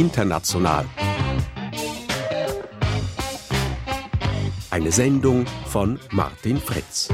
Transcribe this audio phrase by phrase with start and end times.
[0.00, 0.86] International.
[4.70, 7.10] Eine Sendung von Martin Fritz.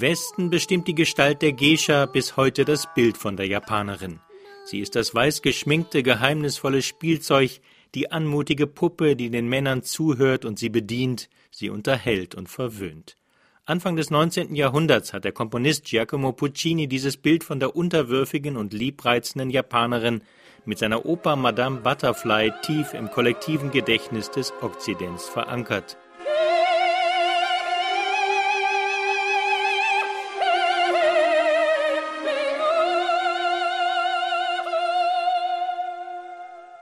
[0.00, 4.20] Westen bestimmt die Gestalt der Geisha bis heute das Bild von der Japanerin.
[4.64, 7.60] Sie ist das weiß geschminkte, geheimnisvolle Spielzeug,
[7.94, 13.16] die anmutige Puppe, die den Männern zuhört und sie bedient, sie unterhält und verwöhnt.
[13.64, 14.54] Anfang des 19.
[14.54, 20.22] Jahrhunderts hat der Komponist Giacomo Puccini dieses Bild von der unterwürfigen und liebreizenden Japanerin
[20.64, 25.96] mit seiner Oper Madame Butterfly tief im kollektiven Gedächtnis des Okzidents verankert.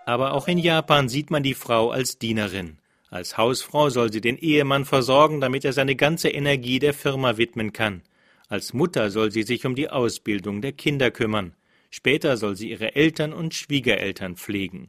[0.09, 2.78] Aber auch in Japan sieht man die Frau als Dienerin.
[3.11, 7.75] Als Hausfrau soll sie den Ehemann versorgen, damit er seine ganze Energie der Firma widmen
[7.75, 8.00] kann.
[8.48, 11.53] Als Mutter soll sie sich um die Ausbildung der Kinder kümmern.
[11.91, 14.89] Später soll sie ihre Eltern und Schwiegereltern pflegen.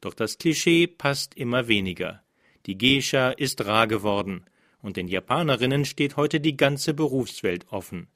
[0.00, 2.24] Doch das Klischee passt immer weniger.
[2.66, 4.44] Die Geisha ist rar geworden,
[4.82, 8.08] und den Japanerinnen steht heute die ganze Berufswelt offen.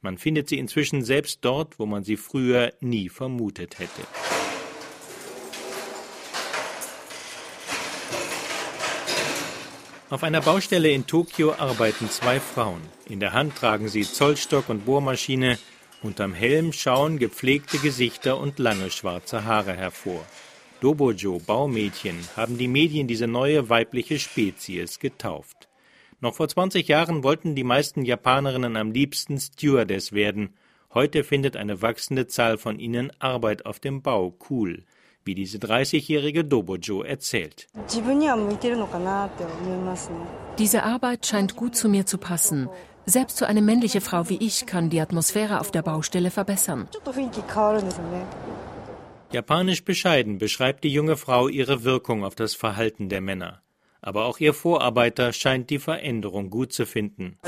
[0.00, 4.37] Man findet sie inzwischen selbst dort, wo man sie früher nie vermutet hätte.
[10.10, 12.80] Auf einer Baustelle in Tokio arbeiten zwei Frauen.
[13.10, 15.58] In der Hand tragen sie Zollstock und Bohrmaschine.
[16.02, 20.24] Unterm Helm schauen gepflegte Gesichter und lange schwarze Haare hervor.
[20.80, 25.68] Dobojo, Baumädchen, haben die Medien diese neue weibliche Spezies getauft.
[26.20, 30.54] Noch vor 20 Jahren wollten die meisten Japanerinnen am liebsten Stewardess werden.
[30.94, 34.84] Heute findet eine wachsende Zahl von ihnen Arbeit auf dem Bau cool
[35.28, 37.68] wie diese 30-jährige Dobojo erzählt.
[40.58, 42.68] Diese Arbeit scheint gut zu mir zu passen.
[43.04, 46.88] Selbst so eine männliche Frau wie ich kann die Atmosphäre auf der Baustelle verbessern.
[49.30, 53.60] Japanisch bescheiden beschreibt die junge Frau ihre Wirkung auf das Verhalten der Männer.
[54.00, 57.38] Aber auch ihr Vorarbeiter scheint die Veränderung gut zu finden.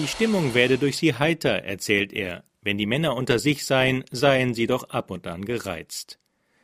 [0.00, 2.42] Die Stimmung werde durch sie heiter, erzählt er.
[2.62, 6.18] Wenn die Männer unter sich seien, seien sie doch ab und an gereizt.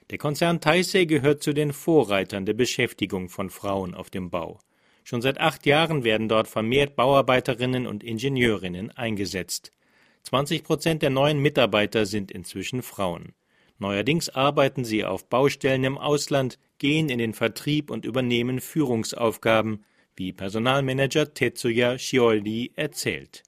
[0.09, 4.59] Der Konzern Taisei gehört zu den Vorreitern der Beschäftigung von Frauen auf dem Bau.
[5.05, 9.71] Schon seit acht Jahren werden dort vermehrt Bauarbeiterinnen und Ingenieurinnen eingesetzt.
[10.23, 13.35] 20 Prozent der neuen Mitarbeiter sind inzwischen Frauen.
[13.79, 19.85] Neuerdings arbeiten sie auf Baustellen im Ausland, gehen in den Vertrieb und übernehmen Führungsaufgaben,
[20.17, 23.43] wie Personalmanager Tetsuya Shiori erzählt.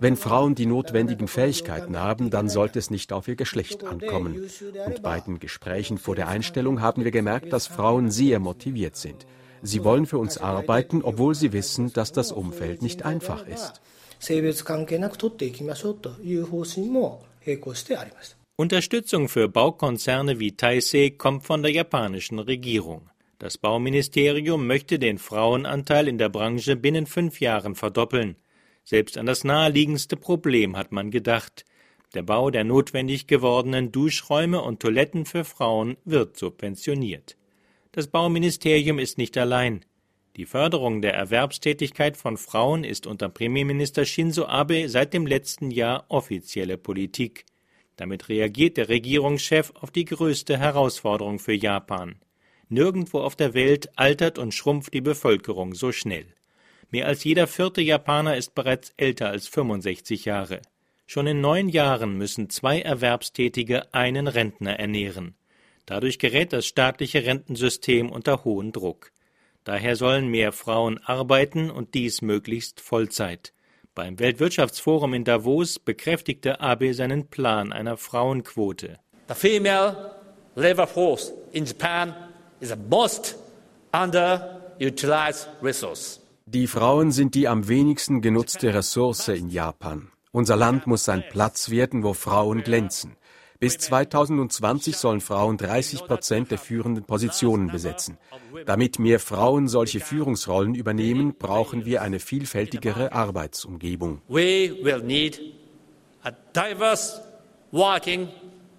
[0.00, 4.50] Wenn Frauen die notwendigen Fähigkeiten haben, dann sollte es nicht auf ihr Geschlecht ankommen.
[4.86, 9.26] Und bei den Gesprächen vor der Einstellung haben wir gemerkt, dass Frauen sehr motiviert sind.
[9.62, 13.80] Sie wollen für uns arbeiten, obwohl sie wissen, dass das Umfeld nicht einfach ist.
[18.56, 23.08] Unterstützung für Baukonzerne wie Taisei kommt von der japanischen Regierung.
[23.42, 28.36] Das Bauministerium möchte den Frauenanteil in der Branche binnen fünf Jahren verdoppeln.
[28.84, 31.64] Selbst an das naheliegendste Problem hat man gedacht.
[32.14, 37.36] Der Bau der notwendig gewordenen Duschräume und Toiletten für Frauen wird subventioniert.
[37.90, 39.84] Das Bauministerium ist nicht allein.
[40.36, 46.04] Die Förderung der Erwerbstätigkeit von Frauen ist unter Premierminister Shinzo Abe seit dem letzten Jahr
[46.06, 47.44] offizielle Politik.
[47.96, 52.20] Damit reagiert der Regierungschef auf die größte Herausforderung für Japan.
[52.72, 56.24] Nirgendwo auf der Welt altert und schrumpft die Bevölkerung so schnell.
[56.90, 60.62] Mehr als jeder vierte Japaner ist bereits älter als 65 Jahre.
[61.06, 65.34] Schon in neun Jahren müssen zwei Erwerbstätige einen Rentner ernähren.
[65.84, 69.12] Dadurch gerät das staatliche Rentensystem unter hohen Druck.
[69.64, 73.52] Daher sollen mehr Frauen arbeiten und dies möglichst Vollzeit.
[73.94, 78.98] Beim Weltwirtschaftsforum in Davos bekräftigte Abe seinen Plan einer Frauenquote.
[79.28, 80.14] The female
[80.54, 82.14] labor force in Japan
[82.62, 83.36] is the most
[83.92, 86.20] underutilized resource.
[86.46, 90.10] Die Frauen sind die am wenigsten genutzte Ressource in Japan.
[90.32, 93.16] Unser Land muss ein Platz werden, wo Frauen glänzen.
[93.58, 98.18] Bis 2020 sollen Frauen 30 Prozent der führenden Positionen besetzen.
[98.66, 104.20] Damit mehr Frauen solche Führungsrollen übernehmen, brauchen wir eine vielfältigere Arbeitsumgebung.
[104.28, 105.40] We will need
[106.24, 107.22] a diverse
[107.70, 108.28] working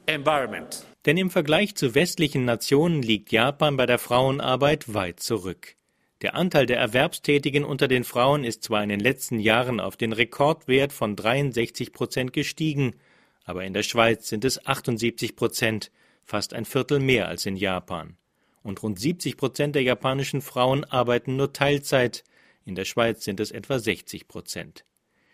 [0.06, 0.86] environment.
[1.06, 5.76] Denn im Vergleich zu westlichen Nationen liegt Japan bei der Frauenarbeit weit zurück.
[6.22, 10.14] Der Anteil der Erwerbstätigen unter den Frauen ist zwar in den letzten Jahren auf den
[10.14, 12.96] Rekordwert von 63 Prozent gestiegen,
[13.44, 15.92] aber in der Schweiz sind es 78 Prozent,
[16.24, 18.16] fast ein Viertel mehr als in Japan.
[18.62, 22.24] Und rund 70 Prozent der japanischen Frauen arbeiten nur Teilzeit,
[22.64, 24.86] in der Schweiz sind es etwa 60 Prozent.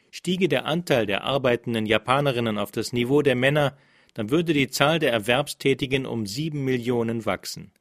[0.09, 3.77] Stiege der Anteil der arbeitenden Japanerinnen auf das Niveau der Männer,
[4.13, 7.71] dann würde die Zahl der Erwerbstätigen um sieben Millionen wachsen.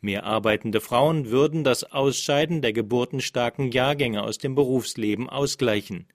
[0.00, 6.06] Mehr arbeitende Frauen würden das Ausscheiden der geburtenstarken Jahrgänge aus dem Berufsleben ausgleichen.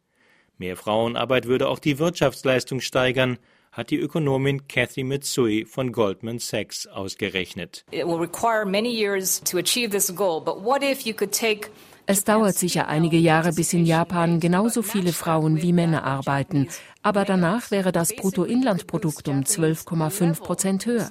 [0.57, 3.37] Mehr Frauenarbeit würde auch die Wirtschaftsleistung steigern,
[3.73, 7.83] hat die Ökonomin Cathy Mitsui von Goldman Sachs ausgerechnet.
[7.91, 11.69] It will require many years to achieve this goal, but what if you could take
[12.05, 16.67] es dauert sicher einige Jahre, bis in Japan genauso viele Frauen wie Männer arbeiten.
[17.01, 21.09] Aber danach wäre das Bruttoinlandprodukt um 12,5 Prozent höher.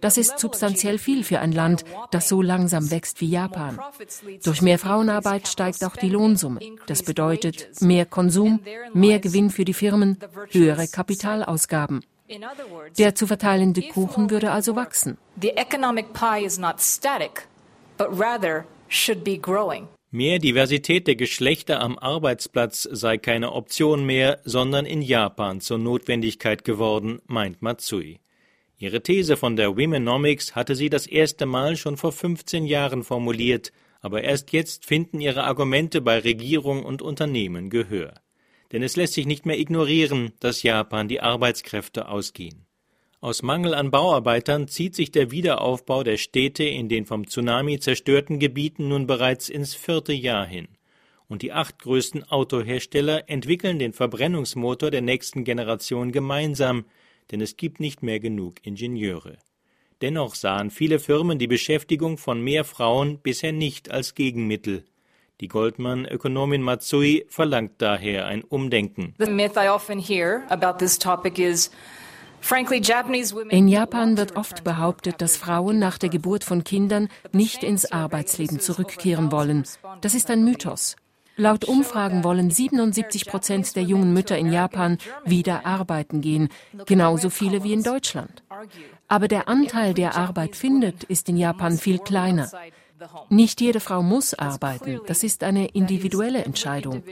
[0.00, 3.78] Das ist substanziell viel für ein Land, das so langsam wächst wie Japan.
[4.44, 6.60] Durch mehr Frauenarbeit steigt auch die Lohnsumme.
[6.86, 8.60] Das bedeutet mehr Konsum,
[8.92, 10.18] mehr Gewinn für die Firmen,
[10.50, 12.04] höhere Kapitalausgaben.
[12.98, 15.18] Der zu verteilende Kuchen würde also wachsen.
[15.40, 17.48] The economic pie is not static,
[17.98, 19.88] but rather should be growing.
[20.12, 26.64] Mehr Diversität der Geschlechter am Arbeitsplatz sei keine Option mehr, sondern in Japan zur Notwendigkeit
[26.64, 28.18] geworden, meint Matsui.
[28.76, 33.70] Ihre These von der Womenomics hatte sie das erste Mal schon vor 15 Jahren formuliert,
[34.00, 38.14] aber erst jetzt finden ihre Argumente bei Regierung und Unternehmen Gehör.
[38.72, 42.66] Denn es lässt sich nicht mehr ignorieren, dass Japan die Arbeitskräfte ausgehen.
[43.22, 48.38] Aus Mangel an Bauarbeitern zieht sich der Wiederaufbau der Städte in den vom Tsunami zerstörten
[48.38, 50.68] Gebieten nun bereits ins vierte Jahr hin.
[51.28, 56.86] Und die acht größten Autohersteller entwickeln den Verbrennungsmotor der nächsten Generation gemeinsam,
[57.30, 59.36] denn es gibt nicht mehr genug Ingenieure.
[60.00, 64.86] Dennoch sahen viele Firmen die Beschäftigung von mehr Frauen bisher nicht als Gegenmittel.
[65.42, 69.14] Die Goldman-Ökonomin Matsui verlangt daher ein Umdenken.
[69.18, 71.70] The myth I often hear about this topic is
[73.50, 78.60] in Japan wird oft behauptet, dass Frauen nach der Geburt von Kindern nicht ins Arbeitsleben
[78.60, 79.64] zurückkehren wollen.
[80.00, 80.96] Das ist ein Mythos.
[81.36, 86.48] Laut Umfragen wollen 77 Prozent der jungen Mütter in Japan wieder arbeiten gehen,
[86.84, 88.42] genauso viele wie in Deutschland.
[89.08, 92.50] Aber der Anteil, der Arbeit findet, ist in Japan viel kleiner.
[93.28, 97.02] Nicht jede Frau muss arbeiten, das ist eine individuelle Entscheidung.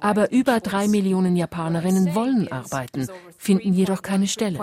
[0.00, 3.08] Aber über drei Millionen Japanerinnen wollen arbeiten,
[3.38, 4.58] finden jedoch keine Stelle.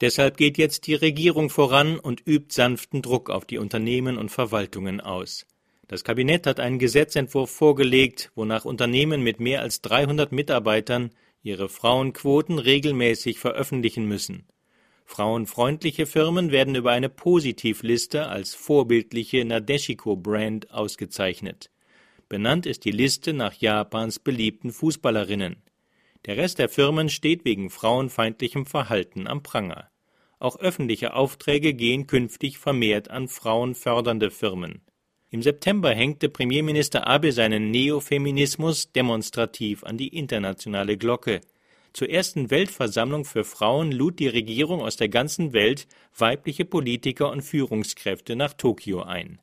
[0.00, 5.00] Deshalb geht jetzt die Regierung voran und übt sanften Druck auf die Unternehmen und Verwaltungen
[5.00, 5.46] aus.
[5.88, 11.10] Das Kabinett hat einen Gesetzentwurf vorgelegt, wonach Unternehmen mit mehr als 300 Mitarbeitern
[11.42, 14.46] ihre Frauenquoten regelmäßig veröffentlichen müssen.
[15.06, 21.70] Frauenfreundliche Firmen werden über eine Positivliste als vorbildliche Nadeshiko-Brand ausgezeichnet.
[22.28, 25.62] Benannt ist die Liste nach Japans beliebten Fußballerinnen.
[26.26, 29.88] Der Rest der Firmen steht wegen frauenfeindlichem Verhalten am Pranger.
[30.38, 34.82] Auch öffentliche Aufträge gehen künftig vermehrt an frauenfördernde Firmen.
[35.30, 41.40] Im September hängte Premierminister Abe seinen Neofeminismus demonstrativ an die internationale Glocke.
[41.96, 47.40] Zur ersten Weltversammlung für Frauen lud die Regierung aus der ganzen Welt weibliche Politiker und
[47.40, 49.40] Führungskräfte nach Tokio ein.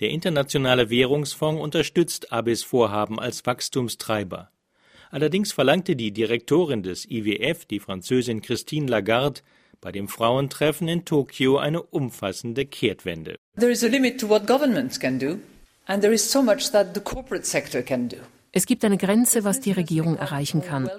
[0.00, 4.50] Der Internationale Währungsfonds unterstützt Abes Vorhaben als Wachstumstreiber.
[5.10, 9.42] Allerdings verlangte die Direktorin des IWF, die Französin Christine Lagarde,
[9.82, 13.36] bei dem Frauentreffen in Tokio eine umfassende Kehrtwende.
[13.58, 15.36] There is a limit to what governments can do,
[15.84, 18.16] and there is so much that the corporate sector can do.
[18.52, 20.90] Es gibt eine Grenze, was die Regierung erreichen kann.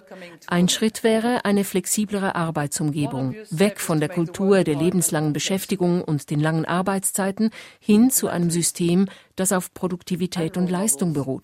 [0.48, 6.40] Ein Schritt wäre eine flexiblere Arbeitsumgebung, weg von der Kultur der lebenslangen Beschäftigung und den
[6.40, 11.44] langen Arbeitszeiten hin zu einem System, das auf Produktivität und Leistung beruht.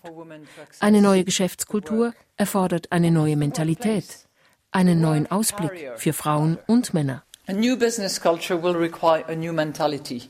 [0.80, 4.06] Eine neue Geschäftskultur erfordert eine neue Mentalität,
[4.72, 7.24] einen neuen Ausblick für Frauen und Männer.
[7.48, 10.30] A new business culture will require a new mentality,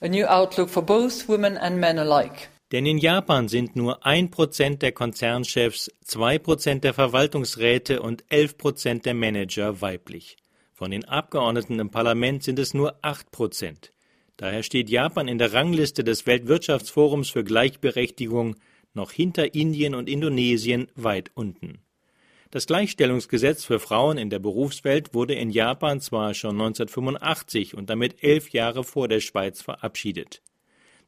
[0.00, 2.48] a new outlook for both women and men alike.
[2.72, 8.58] Denn in Japan sind nur ein Prozent der Konzernchefs, zwei Prozent der Verwaltungsräte und elf
[8.58, 10.36] Prozent der Manager weiblich.
[10.72, 13.92] Von den Abgeordneten im Parlament sind es nur acht Prozent.
[14.36, 18.56] Daher steht Japan in der Rangliste des Weltwirtschaftsforums für Gleichberechtigung
[18.92, 21.78] noch hinter Indien und Indonesien weit unten.
[22.50, 28.22] Das Gleichstellungsgesetz für Frauen in der Berufswelt wurde in Japan zwar schon 1985 und damit
[28.22, 30.42] elf Jahre vor der Schweiz verabschiedet.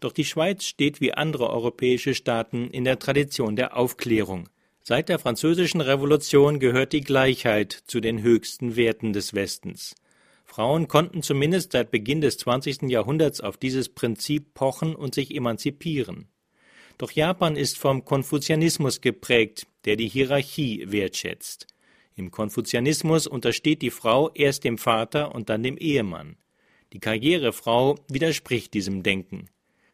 [0.01, 4.49] Doch die Schweiz steht wie andere europäische Staaten in der Tradition der Aufklärung.
[4.83, 9.95] Seit der Französischen Revolution gehört die Gleichheit zu den höchsten Werten des Westens.
[10.45, 12.83] Frauen konnten zumindest seit Beginn des 20.
[12.85, 16.29] Jahrhunderts auf dieses Prinzip pochen und sich emanzipieren.
[16.97, 21.67] Doch Japan ist vom Konfuzianismus geprägt, der die Hierarchie wertschätzt.
[22.17, 26.37] Im Konfuzianismus untersteht die Frau erst dem Vater und dann dem Ehemann.
[26.93, 29.51] Die Karrierefrau widerspricht diesem Denken.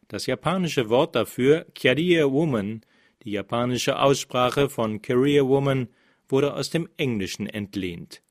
[0.07, 2.81] Das japanische Wort dafür, Career Woman,
[3.23, 5.87] die japanische Aussprache von Career Woman,
[6.27, 8.21] wurde aus dem Englischen entlehnt.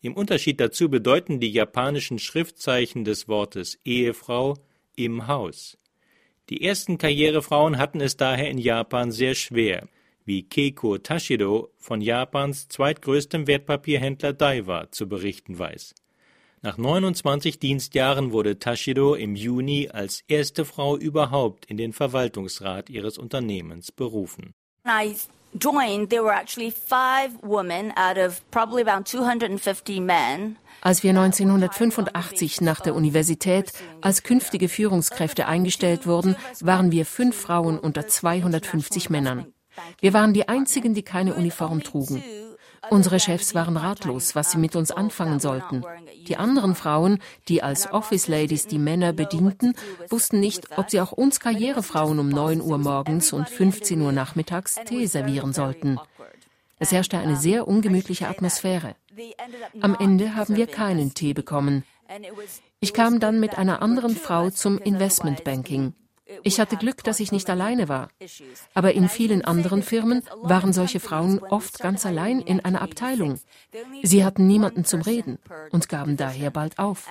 [0.00, 4.54] Im Unterschied dazu bedeuten die japanischen Schriftzeichen des Wortes Ehefrau
[4.96, 5.78] im Haus.
[6.50, 9.88] Die ersten Karrierefrauen hatten es daher in Japan sehr schwer,
[10.26, 15.94] wie Keiko Tashiro von Japans zweitgrößtem Wertpapierhändler Daiwa zu berichten weiß.
[16.64, 23.18] Nach 29 Dienstjahren wurde Tashiro im Juni als erste Frau überhaupt in den Verwaltungsrat ihres
[23.18, 24.54] Unternehmens berufen.
[24.86, 25.14] I
[25.60, 30.56] joined, there were actually five women out of probably about 250 men.
[30.80, 37.78] Als wir 1985 nach der Universität als künftige Führungskräfte eingestellt wurden, waren wir fünf Frauen
[37.78, 39.52] unter 250 Männern.
[40.00, 42.24] Wir waren die einzigen, die keine Uniform trugen.
[42.90, 45.84] Unsere Chefs waren ratlos, was sie mit uns anfangen sollten.
[46.28, 49.74] Die anderen Frauen, die als Office Ladies die Männer bedienten,
[50.08, 54.76] wussten nicht, ob sie auch uns Karrierefrauen um 9 Uhr morgens und 15 Uhr nachmittags
[54.86, 55.98] Tee servieren sollten.
[56.78, 58.96] Es herrschte eine sehr ungemütliche Atmosphäre.
[59.80, 61.84] Am Ende haben wir keinen Tee bekommen.
[62.80, 65.94] Ich kam dann mit einer anderen Frau zum Investmentbanking.
[66.42, 68.08] Ich hatte Glück, dass ich nicht alleine war.
[68.72, 73.40] Aber in vielen anderen Firmen waren solche Frauen oft ganz allein in einer Abteilung.
[74.02, 75.38] Sie hatten niemanden zum Reden
[75.70, 77.08] und gaben daher bald auf.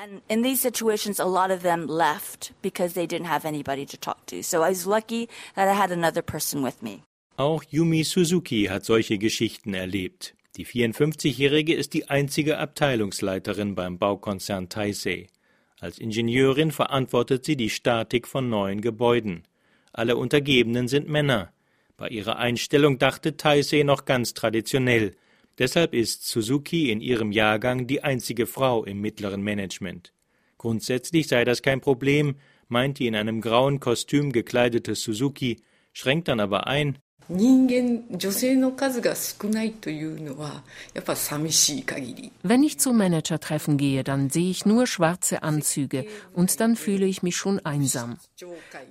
[7.36, 10.36] Auch Yumi Suzuki hat solche Geschichten erlebt.
[10.56, 15.28] Die 54-Jährige ist die einzige Abteilungsleiterin beim Baukonzern Taisei.
[15.84, 19.44] Als Ingenieurin verantwortet sie die Statik von neuen Gebäuden.
[19.92, 21.52] Alle Untergebenen sind Männer.
[21.98, 25.12] Bei ihrer Einstellung dachte Taisei noch ganz traditionell.
[25.58, 30.14] Deshalb ist Suzuki in ihrem Jahrgang die einzige Frau im mittleren Management.
[30.58, 32.38] Grundsätzlich sei das kein Problem,
[32.70, 36.98] meint die in einem grauen Kostüm gekleidete Suzuki, schränkt dann aber ein,
[42.44, 47.24] wenn ich zu Managertreffen gehe, dann sehe ich nur schwarze Anzüge und dann fühle ich
[47.24, 48.18] mich schon einsam.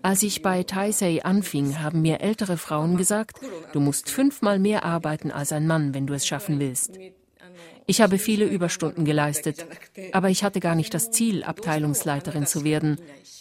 [0.02, 3.38] Als ich bei Taisei anfing, haben mir ältere Frauen gesagt,
[3.72, 6.98] du musst fünfmal mehr arbeiten als ein Mann, wenn du es schaffen willst.
[7.86, 9.66] Ich habe viele Überstunden geleistet,
[10.12, 12.98] aber ich hatte gar nicht das Ziel, Abteilungsleiterin zu werden.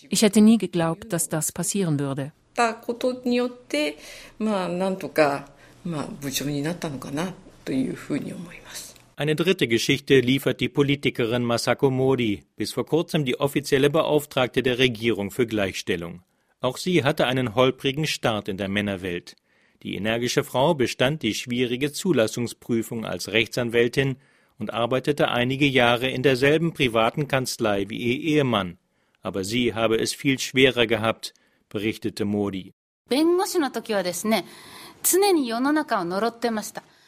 [0.09, 2.33] Ich hätte nie geglaubt, dass das passieren würde.
[2.60, 3.96] ったことによって、
[4.38, 5.48] まあ、なんとか、
[5.84, 7.32] まあ、部長になったのかな
[7.64, 8.96] というふうに思います。
[9.18, 15.30] Eine dritte Geschichte liefert die Politikerin Masako Modi, bis vor kurzem die offizielle Beauftragte der Regierung
[15.30, 16.22] für Gleichstellung.
[16.60, 19.36] Auch sie hatte einen holprigen Start in der Männerwelt.
[19.82, 24.16] Die energische Frau bestand die schwierige Zulassungsprüfung als Rechtsanwältin
[24.58, 28.76] und arbeitete einige Jahre in derselben privaten Kanzlei wie ihr Ehemann.
[29.22, 31.32] Aber sie habe es viel schwerer gehabt,
[31.71, 32.73] berichtete Modi.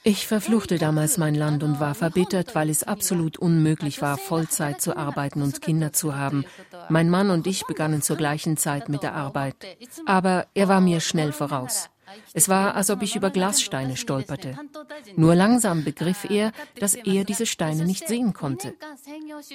[0.05, 4.98] Ich verfluchte damals mein Land und war verbittert, weil es absolut unmöglich war, Vollzeit zu
[4.98, 6.43] arbeiten und Kinder zu haben.
[6.89, 9.55] Mein Mann und ich begannen zur gleichen Zeit mit der Arbeit.
[10.05, 11.89] Aber er war mir schnell voraus.
[12.34, 14.58] Es war, als ob ich über Glassteine stolperte.
[15.15, 18.74] Nur langsam begriff er, dass er diese Steine nicht sehen konnte.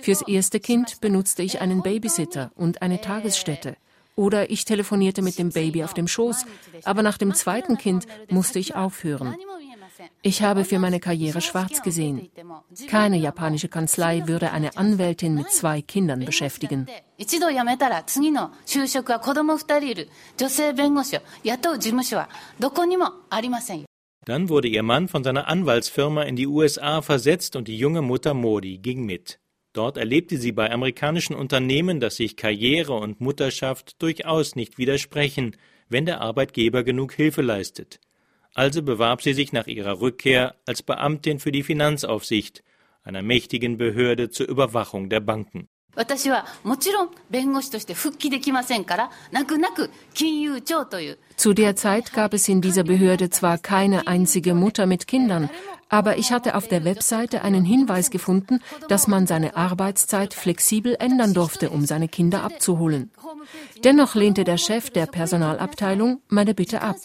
[0.00, 3.76] Fürs erste Kind benutzte ich einen Babysitter und eine Tagesstätte.
[4.18, 6.44] Oder ich telefonierte mit dem Baby auf dem Schoß.
[6.82, 9.36] Aber nach dem zweiten Kind musste ich aufhören.
[10.22, 12.28] Ich habe für meine Karriere schwarz gesehen.
[12.88, 16.88] Keine japanische Kanzlei würde eine Anwältin mit zwei Kindern beschäftigen.
[24.24, 28.34] Dann wurde ihr Mann von seiner Anwaltsfirma in die USA versetzt und die junge Mutter
[28.34, 29.38] Modi ging mit.
[29.78, 35.56] Dort erlebte sie bei amerikanischen Unternehmen, dass sich Karriere und Mutterschaft durchaus nicht widersprechen,
[35.88, 38.00] wenn der Arbeitgeber genug Hilfe leistet.
[38.54, 42.64] Also bewarb sie sich nach ihrer Rückkehr als Beamtin für die Finanzaufsicht,
[43.04, 45.68] einer mächtigen Behörde zur Überwachung der Banken.
[51.36, 55.50] Zu der Zeit gab es in dieser Behörde zwar keine einzige Mutter mit Kindern,
[55.88, 61.34] aber ich hatte auf der Webseite einen Hinweis gefunden, dass man seine Arbeitszeit flexibel ändern
[61.34, 63.10] durfte, um seine Kinder abzuholen.
[63.84, 66.96] Dennoch lehnte der Chef der Personalabteilung meine Bitte ab.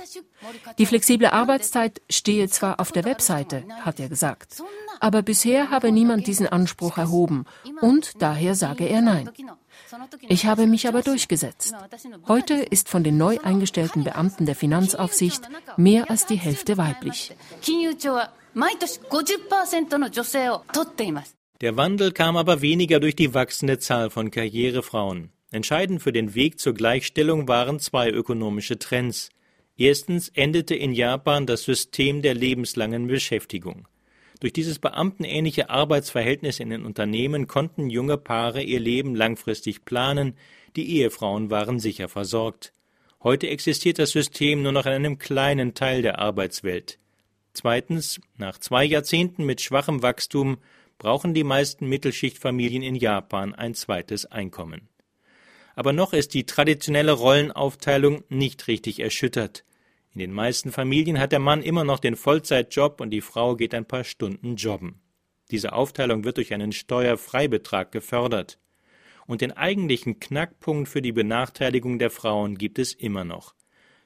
[0.78, 4.62] Die flexible Arbeitszeit stehe zwar auf der Webseite, hat er gesagt,
[5.00, 7.46] aber bisher habe niemand diesen Anspruch erhoben
[7.82, 9.30] und daher sage er nein.
[10.28, 11.74] Ich habe mich aber durchgesetzt.
[12.28, 15.42] Heute ist von den neu eingestellten Beamten der Finanzaufsicht
[15.78, 17.36] mehr als die Hälfte weiblich.
[21.62, 25.32] Der Wandel kam aber weniger durch die wachsende Zahl von Karrierefrauen.
[25.52, 29.30] Entscheidend für den Weg zur Gleichstellung waren zwei ökonomische Trends.
[29.78, 33.88] Erstens endete in Japan das System der lebenslangen Beschäftigung.
[34.40, 40.38] Durch dieses beamtenähnliche Arbeitsverhältnis in den Unternehmen konnten junge Paare ihr Leben langfristig planen,
[40.76, 42.74] die Ehefrauen waren sicher versorgt.
[43.24, 47.00] Heute existiert das System nur noch in einem kleinen Teil der Arbeitswelt.
[47.54, 50.58] Zweitens, nach zwei Jahrzehnten mit schwachem Wachstum
[50.98, 54.90] brauchen die meisten Mittelschichtfamilien in Japan ein zweites Einkommen.
[55.76, 59.64] Aber noch ist die traditionelle Rollenaufteilung nicht richtig erschüttert.
[60.14, 63.74] In den meisten Familien hat der Mann immer noch den Vollzeitjob und die Frau geht
[63.74, 65.02] ein paar Stunden jobben.
[65.50, 68.60] Diese Aufteilung wird durch einen Steuerfreibetrag gefördert.
[69.26, 73.56] Und den eigentlichen Knackpunkt für die Benachteiligung der Frauen gibt es immer noch.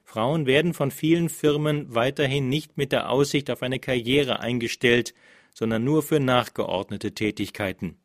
[0.04, 5.12] Frauen werden von vielen Firmen weiterhin nicht mit der Aussicht auf eine Karriere eingestellt,
[5.52, 7.98] sondern nur für nachgeordnete Tätigkeiten.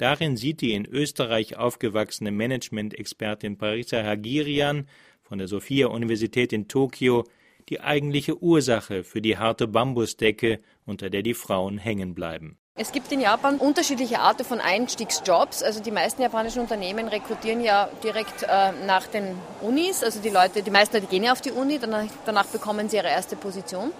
[0.00, 4.88] Darin sieht die in Österreich aufgewachsene Management-Expertin Parisa Hagirian
[5.20, 7.24] von der Sophia-Universität in Tokio
[7.68, 12.56] die eigentliche Ursache für die harte Bambusdecke, unter der die Frauen hängen bleiben.
[12.76, 15.62] Es gibt in Japan unterschiedliche Arten von Einstiegsjobs.
[15.62, 20.02] Also die meisten japanischen Unternehmen rekrutieren ja direkt äh, nach den Unis.
[20.02, 22.96] Also die Leute, die meisten Leute gehen ja auf die Uni, danach, danach bekommen sie
[22.96, 23.92] ihre erste Position.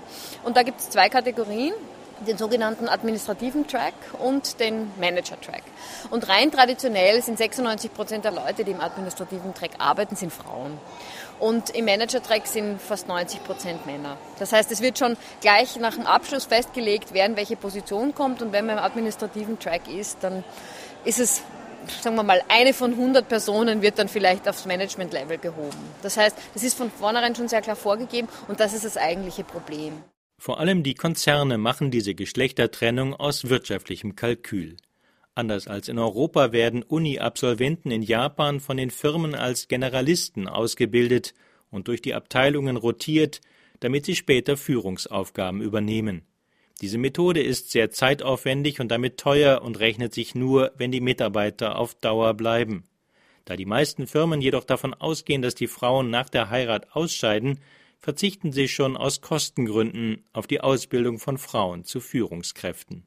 [0.45, 1.75] Und da gibt es zwei Kategorien
[2.27, 5.63] den sogenannten administrativen Track und den Manager-Track.
[6.11, 10.79] Und rein traditionell sind 96 Prozent der Leute, die im administrativen Track arbeiten, sind Frauen.
[11.39, 14.17] Und im Manager-Track sind fast 90 Prozent Männer.
[14.39, 18.43] Das heißt, es wird schon gleich nach dem Abschluss festgelegt, wer in welche Position kommt.
[18.43, 20.45] Und wenn man im administrativen Track ist, dann
[21.05, 21.43] ist es
[22.03, 25.79] sagen wir mal, eine von 100 Personen wird dann vielleicht aufs Management-Level gehoben.
[26.03, 29.45] Das heißt, das ist von vornherein schon sehr klar vorgegeben und das ist das eigentliche
[29.45, 30.03] Problem.
[30.41, 34.79] Vor allem die Konzerne machen diese Geschlechtertrennung aus wirtschaftlichem Kalkül.
[35.35, 41.35] Anders als in Europa werden Uni-Absolventen in Japan von den Firmen als Generalisten ausgebildet
[41.71, 43.43] und durch die Abteilungen rotiert,
[43.81, 46.23] damit sie später Führungsaufgaben übernehmen.
[46.81, 51.77] Diese Methode ist sehr zeitaufwendig und damit teuer und rechnet sich nur, wenn die Mitarbeiter
[51.77, 52.85] auf Dauer bleiben.
[53.45, 57.61] Da die meisten Firmen jedoch davon ausgehen, dass die Frauen nach der Heirat ausscheiden,
[58.01, 63.07] verzichten sie schon aus Kostengründen auf die Ausbildung von Frauen zu Führungskräften.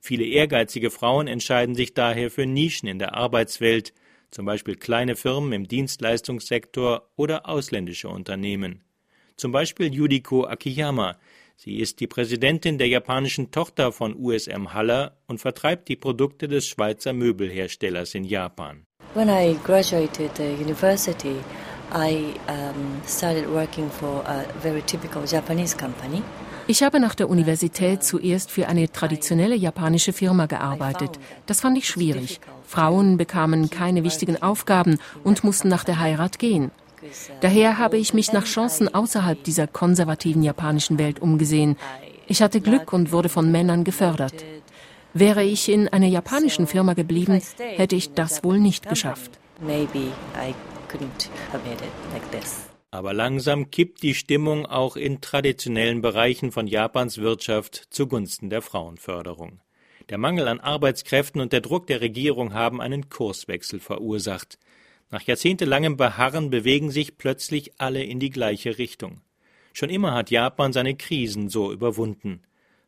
[0.00, 3.94] Viele ehrgeizige Frauen entscheiden sich daher für Nischen in der Arbeitswelt,
[4.32, 8.82] zum Beispiel kleine Firmen im Dienstleistungssektor oder ausländische Unternehmen.
[9.36, 11.18] Zum Beispiel Yudiko Akiyama.
[11.56, 16.66] Sie ist die Präsidentin der japanischen Tochter von USM Haller und vertreibt die Produkte des
[16.66, 18.84] Schweizer Möbelherstellers in Japan.
[19.14, 21.36] When I graduated university,
[26.66, 31.18] Ich habe nach der Universität zuerst für eine traditionelle japanische Firma gearbeitet.
[31.46, 32.40] Das fand ich schwierig.
[32.66, 36.70] Frauen bekamen keine wichtigen Aufgaben und mussten nach der Heirat gehen.
[37.40, 41.76] Daher habe ich mich nach Chancen außerhalb dieser konservativen japanischen Welt umgesehen.
[42.26, 44.44] Ich hatte Glück und wurde von Männern gefördert.
[45.12, 49.32] Wäre ich in einer japanischen Firma geblieben, hätte ich das wohl nicht geschafft.
[49.60, 50.54] Maybe I
[50.92, 51.80] couldn't have it
[52.12, 52.68] like this.
[52.90, 59.60] Aber langsam kippt die Stimmung auch in traditionellen Bereichen von Japans Wirtschaft zugunsten der Frauenförderung.
[60.10, 64.58] Der Mangel an Arbeitskräften und der Druck der Regierung haben einen Kurswechsel verursacht.
[65.10, 69.22] Nach jahrzehntelangem Beharren bewegen sich plötzlich alle in die gleiche Richtung.
[69.72, 72.42] Schon immer hat Japan seine Krisen so überwunden.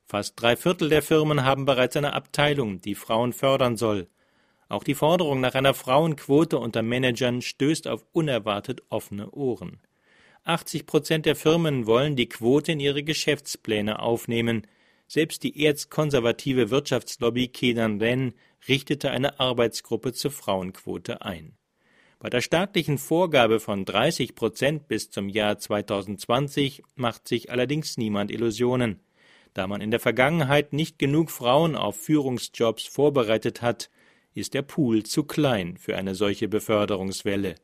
[0.05, 4.09] Fast drei Viertel der Firmen haben bereits eine Abteilung, die Frauen fördern soll.
[4.69, 9.81] Auch die Forderung nach einer Frauenquote unter Managern stößt auf unerwartet offene Ohren.
[10.45, 14.67] 80 Prozent der Firmen wollen die Quote in ihre Geschäftspläne aufnehmen.
[15.07, 18.35] Selbst die erzkonservative Wirtschaftslobby Kedan Ren
[18.69, 21.57] richtete eine Arbeitsgruppe zur Frauenquote ein.
[22.19, 28.31] Bei der staatlichen Vorgabe von 30 Prozent bis zum Jahr 2020 macht sich allerdings niemand
[28.31, 29.01] Illusionen.
[29.53, 33.91] Da man in der Vergangenheit nicht genug Frauen auf Führungsjobs vorbereitet hat,
[34.35, 37.55] ist der Pool zu klein für eine solche Beförderungswelle.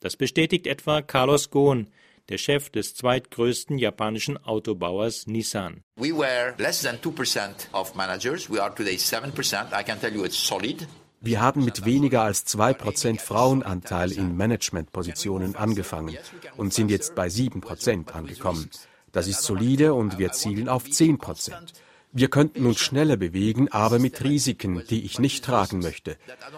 [0.00, 1.88] Das bestätigt etwa Carlos Ghosn,
[2.28, 5.82] der Chef des zweitgrößten japanischen Autobauers Nissan.
[5.96, 8.50] We were less than 2% of managers.
[8.50, 9.68] We are today 7%.
[9.72, 10.86] I can tell you it's solid.
[11.20, 16.16] Wir haben mit weniger als 2% Frauenanteil in Managementpositionen angefangen
[16.56, 18.70] und sind jetzt bei 7% angekommen.
[19.12, 21.72] Das ist solide und wir zielen auf 10 Prozent.
[22.18, 26.16] Wir könnten uns schneller bewegen, aber mit Risiken, die ich nicht tragen möchte.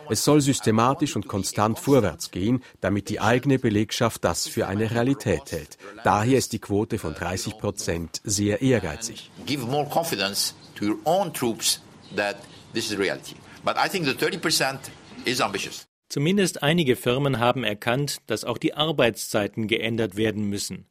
[0.08, 5.50] Es soll systematisch und konstant vorwärts gehen, damit die eigene Belegschaft das für eine Realität
[5.50, 5.76] hält.
[6.04, 9.32] Daher ist die Quote von 30 Prozent sehr ehrgeizig.
[9.46, 11.80] Give more confidence to your own troops
[12.14, 12.36] that
[12.72, 13.34] this is reality.
[13.64, 14.38] But I think the 30
[15.24, 15.88] is ambitious.
[16.08, 20.86] Zumindest einige Firmen haben erkannt, dass auch die Arbeitszeiten geändert werden müssen.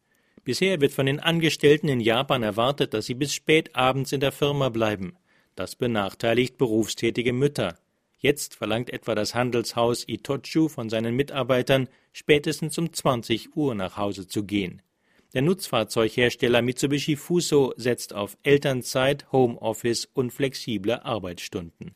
[0.48, 4.32] Bisher wird von den Angestellten in Japan erwartet, dass sie bis spät abends in der
[4.32, 5.18] Firma bleiben.
[5.56, 7.78] Das benachteiligt berufstätige Mütter.
[8.18, 14.26] Jetzt verlangt etwa das Handelshaus Itochu von seinen Mitarbeitern, spätestens um 20 Uhr nach Hause
[14.26, 14.82] zu gehen.
[15.34, 21.94] Der Nutzfahrzeughersteller Mitsubishi Fuso setzt auf Elternzeit, Homeoffice und flexible Arbeitsstunden.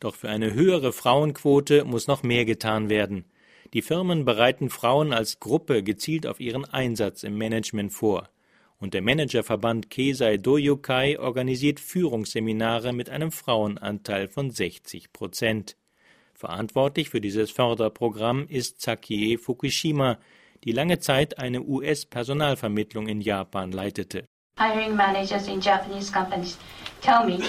[0.00, 3.26] Doch für eine höhere Frauenquote muss noch mehr getan werden.
[3.74, 8.28] Die Firmen bereiten Frauen als Gruppe gezielt auf ihren Einsatz im Management vor.
[8.78, 15.76] Und der Managerverband Kesai Doyokai organisiert Führungsseminare mit einem Frauenanteil von 60 Prozent.
[16.34, 20.18] Verantwortlich für dieses Förderprogramm ist Sakie Fukushima,
[20.64, 24.26] die lange Zeit eine US-Personalvermittlung in Japan leitete.
[24.58, 26.58] Hiring managers in Japanese companies
[27.00, 27.42] tell me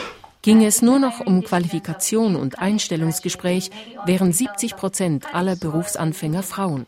[0.43, 3.71] Ging es nur noch um Qualifikation und Einstellungsgespräch,
[4.05, 6.85] wären 70 Prozent aller Berufsanfänger Frauen.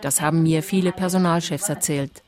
[0.00, 2.22] Das haben mir viele Personalchefs erzählt.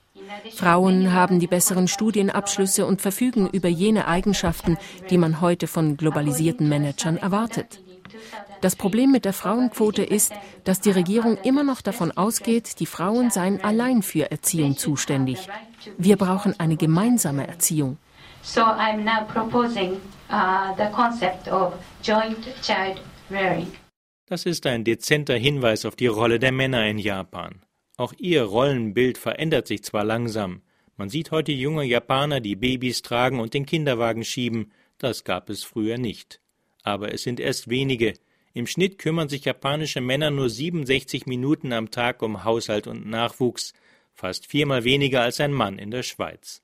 [0.55, 4.77] Frauen haben die besseren Studienabschlüsse und verfügen über jene Eigenschaften,
[5.09, 7.81] die man heute von globalisierten Managern erwartet.
[8.61, 10.33] Das Problem mit der Frauenquote ist,
[10.65, 15.49] dass die Regierung immer noch davon ausgeht, die Frauen seien allein für Erziehung zuständig.
[15.97, 17.97] Wir brauchen eine gemeinsame Erziehung.
[18.49, 22.99] So I'm now proposing uh, the concept of joint child
[23.31, 23.71] rearing.
[24.25, 27.61] Das ist ein dezenter Hinweis auf die Rolle der Männer in Japan.
[27.99, 30.63] Auch ihr Rollenbild verändert sich zwar langsam.
[30.97, 34.73] Man sieht heute junge Japaner, die Babys tragen und den Kinderwagen schieben.
[34.97, 36.41] Das gab es früher nicht.
[36.83, 38.15] Aber es sind erst wenige.
[38.55, 43.75] Im Schnitt kümmern sich japanische Männer nur 67 Minuten am Tag um Haushalt und Nachwuchs,
[44.15, 46.63] fast viermal weniger als ein Mann in der Schweiz.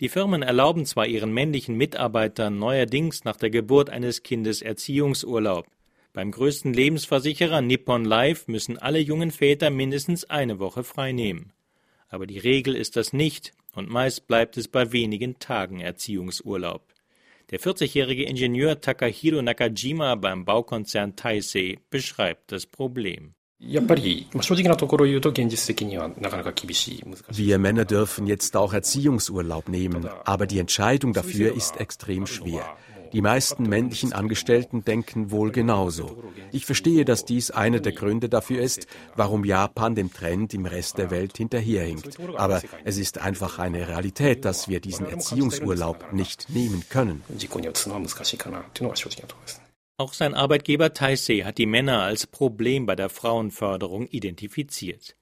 [0.00, 5.66] Die Firmen erlauben zwar ihren männlichen Mitarbeitern neuerdings nach der Geburt eines Kindes Erziehungsurlaub.
[6.12, 11.52] Beim größten Lebensversicherer Nippon Life müssen alle jungen Väter mindestens eine Woche frei nehmen.
[12.08, 16.82] Aber die Regel ist das nicht und meist bleibt es bei wenigen Tagen Erziehungsurlaub.
[17.50, 23.34] Der 40-jährige Ingenieur Takahiro Nakajima beim Baukonzern Taisei beschreibt das Problem.
[27.28, 32.76] Wir Männer dürfen jetzt auch Erziehungsurlaub nehmen, aber die Entscheidung dafür ist extrem schwer.
[33.12, 36.24] Die meisten männlichen Angestellten denken wohl genauso.
[36.50, 40.98] Ich verstehe, dass dies einer der Gründe dafür ist, warum Japan dem Trend im Rest
[40.98, 42.18] der Welt hinterherhinkt.
[42.34, 47.22] Aber es ist einfach eine Realität, dass wir diesen Erziehungsurlaub nicht nehmen können.
[49.97, 55.15] Auch sein Arbeitgeber Taisei hat die Männer als Problem bei der Frauenförderung identifiziert.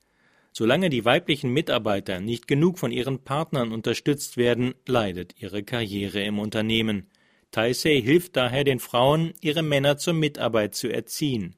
[0.54, 6.40] Solange die weiblichen Mitarbeiter nicht genug von ihren Partnern unterstützt werden, leidet ihre Karriere im
[6.40, 7.08] Unternehmen.
[7.52, 11.56] Taisei hilft daher den Frauen, ihre Männer zur Mitarbeit zu erziehen.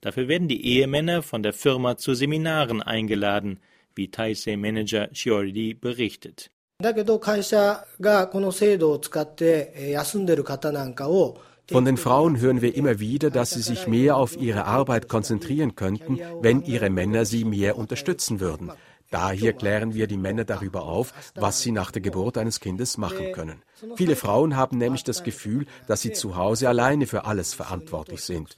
[0.00, 3.60] Dafür werden die Ehemänner von der Firma zu Seminaren eingeladen,
[3.94, 6.50] wie Taisei-Manager Shiori berichtet.
[6.80, 11.40] だけど会社がこの制度を使って休んでる方なんかを
[11.71, 15.75] von den Frauen hören wir immer wieder, dass sie sich mehr auf ihre Arbeit konzentrieren
[15.75, 18.71] könnten, wenn ihre Männer sie mehr unterstützen würden.
[19.13, 23.31] Daher klären wir die Männer darüber auf, was sie nach der Geburt eines Kindes machen
[23.31, 23.61] können.
[23.95, 28.57] Viele Frauen haben nämlich das Gefühl, dass sie zu Hause alleine für alles verantwortlich sind.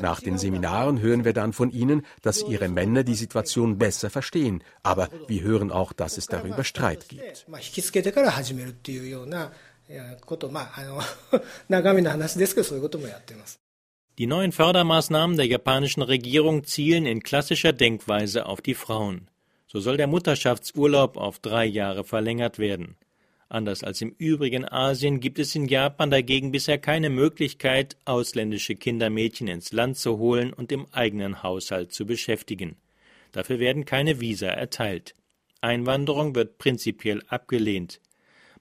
[0.00, 4.62] Nach den Seminaren hören wir dann von ihnen, dass ihre Männer die Situation besser verstehen,
[4.84, 7.46] aber wir hören auch, dass es darüber Streit gibt.
[10.25, 11.01] ことまああの
[11.69, 13.59] 中身の話ですけどそういうこともやっています。
[14.17, 19.29] Die neuen Fördermaßnahmen der japanischen Regierung zielen in klassischer Denkweise auf die Frauen.
[19.67, 22.97] So soll der Mutterschaftsurlaub auf drei Jahre verlängert werden.
[23.47, 29.47] Anders als im übrigen Asien gibt es in Japan dagegen bisher keine Möglichkeit, ausländische Kindermädchen
[29.47, 32.77] ins Land zu holen und im eigenen Haushalt zu beschäftigen.
[33.31, 35.15] Dafür werden keine Visa erteilt.
[35.61, 37.99] Einwanderung wird prinzipiell abgelehnt.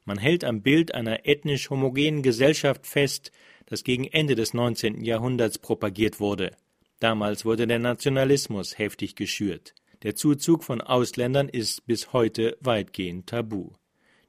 [0.05, 3.31] Man hält am Bild einer ethnisch homogenen Gesellschaft fest,
[3.65, 5.03] das gegen Ende des 19.
[5.03, 6.55] Jahrhunderts propagiert wurde.
[6.99, 9.73] Damals wurde der Nationalismus heftig geschürt.
[10.03, 13.71] Der Zuzug von Ausländern ist bis heute weitgehend tabu.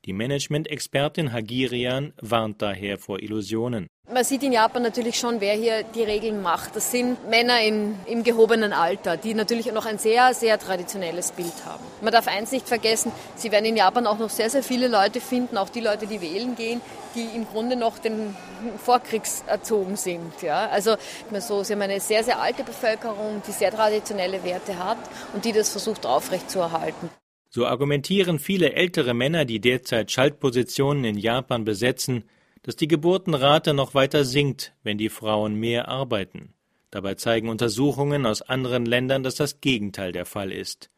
[0.06, 3.88] Die Management-Expertin Hagirian warnt daher vor Illusionen.
[4.08, 6.76] Man sieht in Japan natürlich schon, wer hier die Regeln macht.
[6.76, 11.52] Das sind Männer in, im gehobenen Alter, die natürlich noch ein sehr, sehr traditionelles Bild
[11.64, 11.82] haben.
[12.02, 15.20] Man darf eins nicht vergessen, Sie werden in Japan auch noch sehr, sehr viele Leute
[15.20, 16.80] finden, auch die Leute, die wählen gehen,
[17.16, 18.36] die im Grunde noch den
[18.78, 20.40] Vorkriegs erzogen sind.
[20.40, 20.68] Ja?
[20.68, 20.94] Also
[21.40, 24.98] so, Sie haben eine sehr, sehr alte Bevölkerung, die sehr traditionelle Werte hat
[25.34, 27.10] und die das versucht aufrechtzuerhalten.
[27.56, 32.24] So argumentieren viele ältere Männer, die derzeit Schaltpositionen in Japan besetzen,
[32.62, 36.52] dass die Geburtenrate noch weiter sinkt, wenn die Frauen mehr arbeiten.
[36.90, 40.90] Dabei zeigen Untersuchungen aus anderen Ländern, dass das Gegenteil der Fall ist.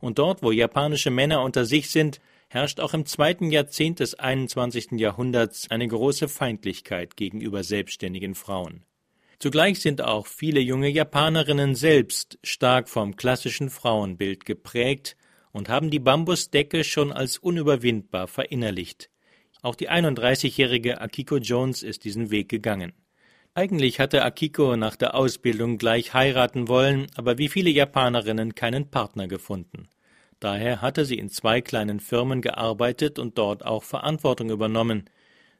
[0.00, 5.00] Und dort, wo japanische Männer unter sich sind, herrscht auch im zweiten Jahrzehnt des 21.
[5.00, 8.84] Jahrhunderts eine große Feindlichkeit gegenüber selbstständigen Frauen.
[9.38, 15.16] Zugleich sind auch viele junge Japanerinnen selbst stark vom klassischen Frauenbild geprägt
[15.52, 19.10] und haben die Bambusdecke schon als unüberwindbar verinnerlicht.
[19.62, 22.92] Auch die 31-jährige Akiko Jones ist diesen Weg gegangen.
[23.54, 29.28] Eigentlich hatte Akiko nach der Ausbildung gleich heiraten wollen, aber wie viele Japanerinnen keinen Partner
[29.28, 29.88] gefunden.
[30.40, 35.08] Daher hatte sie in zwei kleinen Firmen gearbeitet und dort auch Verantwortung übernommen.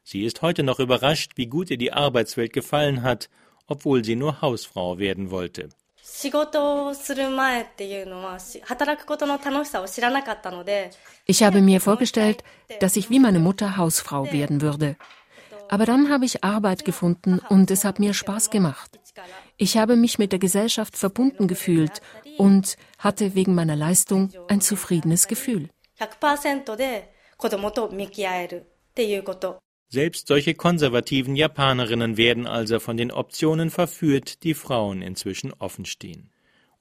[0.03, 3.29] Sie ist heute noch überrascht, wie gut ihr die Arbeitswelt gefallen hat,
[3.67, 5.69] obwohl sie nur Hausfrau werden wollte.
[11.25, 12.43] Ich habe mir vorgestellt,
[12.81, 14.97] dass ich wie meine Mutter Hausfrau werden würde.
[15.69, 18.99] Aber dann habe ich Arbeit gefunden und es hat mir Spaß gemacht.
[19.55, 22.01] Ich habe mich mit der Gesellschaft verbunden gefühlt
[22.37, 25.69] und hatte wegen meiner Leistung ein zufriedenes Gefühl.
[29.93, 36.31] Selbst solche konservativen Japanerinnen werden also von den Optionen verführt, die Frauen inzwischen offenstehen.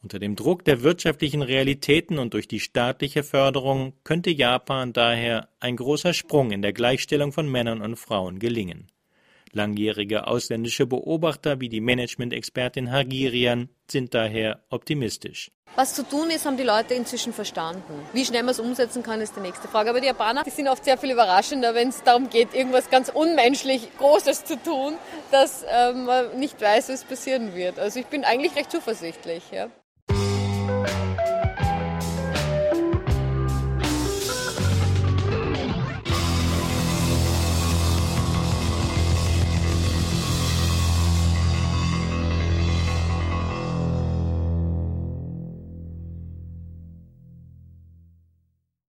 [0.02, 5.76] Unter dem Druck der wirtschaftlichen Realitäten und durch die staatliche Förderung könnte Japan daher ein
[5.76, 8.86] großer Sprung in der Gleichstellung von Männern und Frauen gelingen.
[9.52, 15.50] Langjährige ausländische Beobachter wie die Management-Expertin Hagirian sind daher optimistisch.
[15.74, 17.94] Was zu tun ist, haben die Leute inzwischen verstanden.
[18.12, 19.90] Wie schnell man es umsetzen kann, ist die nächste Frage.
[19.90, 23.08] Aber die Japaner die sind oft sehr viel überraschender, wenn es darum geht, irgendwas ganz
[23.08, 24.94] unmenschlich Großes zu tun,
[25.30, 27.78] dass ähm, man nicht weiß, was passieren wird.
[27.78, 29.42] Also ich bin eigentlich recht zuversichtlich.
[29.50, 29.70] Ja.